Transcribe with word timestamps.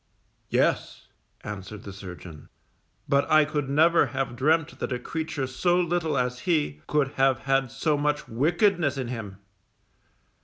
Yes_, 0.51 1.03
answered 1.43 1.83
the 1.83 1.93
surgeon, 1.93 2.49
_but 3.07 3.29
I 3.29 3.45
could 3.45 3.69
never 3.69 4.07
have 4.07 4.35
dreamt 4.35 4.79
that 4.79 4.91
a 4.91 4.97
creature 4.97 5.45
so 5.45 5.79
little 5.79 6.17
as 6.17 6.39
he, 6.39 6.81
could 6.87 7.09
have 7.09 7.41
had 7.41 7.69
so 7.69 7.97
much 7.99 8.27
wickedness 8.27 8.97
in 8.97 9.09
him. 9.09 9.37